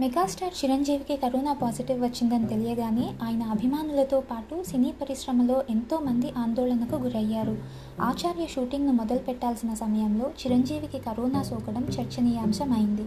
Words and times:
Megastar 0.00 0.64
చిరంజీవికి 0.64 1.16
corona 1.16 1.52
positive 1.52 2.02
వచ్చిందని 2.02 2.46
తెలియగానే 2.46 3.06
ఆయన 3.22 3.42
అభిమానులతో 3.42 4.20
పాటు 4.20 4.62
సినీ 4.62 4.92
పరిశ్రమలో 5.00 5.62
ఎంతోమంది 5.70 6.28
ఆందోళనకు 6.30 6.96
గురయ్యారు. 6.96 7.56
ఆచార్య 8.00 8.46
షూటింగ్ను 8.46 8.92
మొదలు 8.92 9.18
పెట్టాల్సిన 9.18 9.74
సమయంలో 9.74 10.30
చిరంజీవికి 10.30 10.98
కరోనా 10.98 11.42
సోకడం 11.42 11.82
చర్చనీయాంశమైంది. 11.82 13.06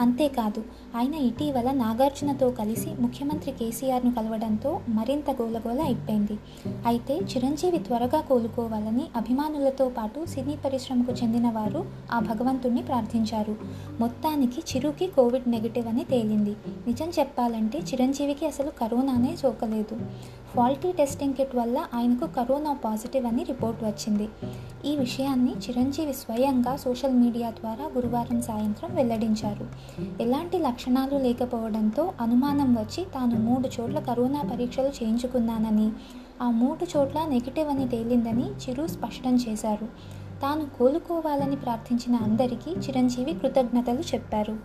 అంతేకాదు 0.00 0.64
ఆయన 0.96 1.14
ఇటీవల 1.14 1.70
నాగార్జునతో 1.70 2.50
కలిసి 2.50 2.90
ముఖ్యమంత్రి 3.00 3.52
కేసీఆర్ను 3.52 4.14
కలవడంతో 4.14 4.80
మరింత 4.88 5.30
గోలగోల 5.30 5.80
అయిపోయింది. 5.80 6.38
అయితే 6.86 7.16
చిరంజీవి 7.16 7.78
త్వరగా 7.78 8.20
కోలుకోవాలని 8.20 9.02
అభిమానులతో 9.16 9.88
పాటు 9.88 10.26
సినీ 10.26 10.56
పరిశ్రమకు 10.64 11.12
చెందిన 11.12 11.50
వారు 11.50 11.84
ఆ 12.12 12.20
భగవంతుణ్ణి 12.20 12.82
ప్రార్థించారు. 12.82 13.56
మొత్తానికి 14.00 14.60
చిరుకి 14.60 15.06
కోవిడ్ 15.06 15.48
నెగిటివ్ 15.48 15.88
అని 15.88 16.04
తేలింది. 16.04 16.56
నిజం 16.86 17.12
చెప్పాలంటే 17.18 17.78
చిరంజీవికి 17.78 18.46
అసలు 18.46 18.70
కరోనానే 18.70 19.36
సోకలేదు. 19.36 20.00
ఫాల్టీ 20.54 20.92
టెస్టింగ్ 20.92 21.34
కిట్ 21.34 21.56
వల్ల 21.56 21.84
ఆయనకు 21.94 22.26
కరోనా 22.26 22.72
పాజిటివ్ 22.72 23.26
అని 23.26 23.42
రిపోర్ట్ 23.42 23.84
వచ్చింది. 23.84 24.28
ఈ 24.88 24.96
విషయాన్ని 24.96 25.50
చిరంజీవి 25.50 26.12
స్వయంగా 26.12 26.76
సోషల్ 26.76 27.12
మీడియా 27.12 27.50
ద్వారా 27.50 27.84
గురువారం 27.84 28.42
సాయంత్రం 28.42 28.94
వెల్లడించారు. 28.94 29.81
ఎలాంటి 30.20 30.58
లక్షణాలు 30.58 31.18
లేకపోవడంతో 31.18 32.12
అనుమానం 32.20 32.74
వచ్చి 32.74 33.06
తాను 33.14 33.38
మూడు 33.38 33.68
చోట్ల 33.80 33.98
కరోనా 33.98 34.42
పరీక్షలు 34.42 34.88
చేయించుకున్నానని 34.88 35.92
ఆ 36.42 36.50
మూడు 36.50 36.98
చోట్ల 36.98 37.24
నెగిటివ్ 37.28 37.68
అని 37.68 37.88
తేలిందని 37.88 38.44
చిరు 38.44 38.86
స్పష్టం 38.86 39.36
చేశారు. 39.36 39.86
తాను 40.42 40.78
కోలుకోవాలని 40.78 41.56
ప్రార్థించిన 41.56 42.16
అందరికీ 42.16 42.70
చిరంజీవి 42.70 43.34
కృతజ్ఞతలు 43.34 44.00
చెప్పారు. 44.00 44.56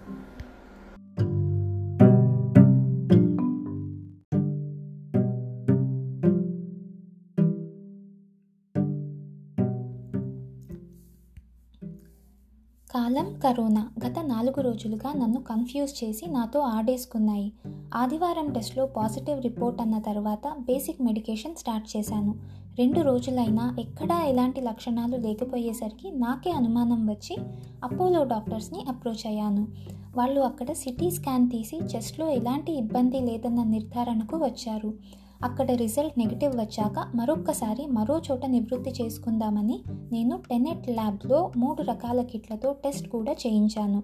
కాలం 12.92 13.40
కరోనా 13.40 13.90
గత 14.08 14.20
నాలుగు 14.20 14.62
రోజులుగా 14.62 15.14
నన్ను 15.14 15.42
కన్ఫ్యూజ్ 15.42 16.04
చేసి 16.04 16.32
నాతో 16.32 16.60
ఆడేసుకున్నాయి. 16.60 17.54
ఆదివారం 17.96 18.54
టెస్ట్లో 18.54 18.86
పాజిటివ్ 18.86 19.42
రిపోర్ట్ 19.42 19.82
అన్న 19.82 20.00
తర్వాత 20.00 20.56
బేసిక్ 20.60 21.02
మెడికేషన్ 21.02 21.56
స్టార్ట్ 21.56 21.98
చేశాను. 21.98 22.36
రెండు 22.80 23.00
రోజులైనా 23.00 23.76
ఎక్కడా 23.80 24.24
ఎలాంటి 24.24 24.62
లక్షణాలు 24.62 25.18
లేకపోయేసరికి 25.18 26.12
నాకే 26.12 26.52
అనుమానం 26.52 27.10
వచ్చి 27.10 27.38
అపోలో 27.84 28.24
డాక్టర్స్ని 28.24 28.86
అప్రోచ్ 28.88 29.28
అయ్యాను. 29.28 29.68
వాళ్ళు 30.18 30.42
అక్కడ 30.42 30.72
సిటీ 30.72 31.12
స్కాన్ 31.12 31.50
తీసి 31.50 31.78
చెస్ట్లో 31.96 32.30
ఎలాంటి 32.30 32.74
ఇబ్బంది 32.74 33.20
లేదన్న 33.20 33.64
నిర్ధారణకు 33.64 34.38
వచ్చారు. 34.38 34.94
అక్కడ 35.44 35.72
రిజల్ట్ 35.72 36.20
నెగిటివ్ 36.20 36.56
వచ్చాక 36.56 37.12
మరొక్కసారి 37.16 37.86
మరో 37.86 38.22
చోట 38.32 38.46
నివృత్తి 38.46 39.04
చేసుకుందామని 39.04 39.84
నేను 40.12 40.42
టెనెట్ 40.50 40.90
ల్యాబ్లో 40.90 41.52
మూడు 41.58 41.82
రకాల 41.84 42.22
కిట్లతో 42.22 42.76
టెస్ట్ 42.84 43.10
కూడా 43.10 43.32
చేయించాను. 43.32 44.04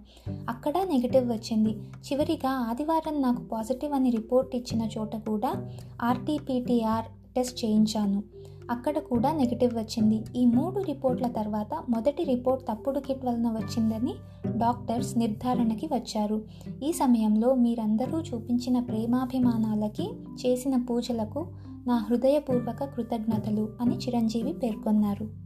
అక్కడ 0.49 0.73
నెగిటివ్ 0.77 1.29
వచ్చింది. 1.29 1.69
చివరిగా 1.97 2.49
ఆదివారం 2.49 3.21
నాకు 3.21 3.43
పాజిటివ్ 3.43 3.93
అని 3.93 4.09
రిపోర్ట్ 4.09 4.55
ఇచ్చిన 4.55 4.87
చోట 4.97 5.15
కూడా 5.15 5.65
ఆర్టీపీటీఆర్ 6.01 7.05
టెస్ట్ 7.35 7.65
చేయించాను. 7.65 8.23
అక్కడ 8.71 8.99
కూడా 8.99 9.31
నెగిటివ్ 9.33 9.77
వచ్చింది. 9.77 10.25
ఈ 10.35 10.45
మూడు 10.45 10.79
రిపోర్ట్ల 10.79 11.27
తర్వాత 11.27 11.83
మొదటి 11.89 12.23
రిపోర్ట్ 12.23 12.67
తప్పుడు 12.67 12.99
కిట్ 12.99 13.25
వలన 13.25 13.47
వచ్చిందని 13.47 14.13
డాక్టర్స్ 14.57 15.17
నిర్ధారణకి 15.17 15.85
వచ్చారు. 15.85 16.41
ఈ 16.83 16.91
సమయంలో 16.91 17.55
మీరందరూ 17.55 18.19
చూపించిన 18.19 18.79
ప్రేమాభిమానాలకి 18.79 20.09
చేసిన 20.45 20.77
పూజలకు 20.77 21.47
నా 21.87 21.97
హృదయపూర్వక 21.97 22.83
కృతజ్ఞతలు 22.83 23.69
అని 23.81 23.95
చిరంజీవి 23.95 24.53
పేర్కొన్నారు. 24.53 25.42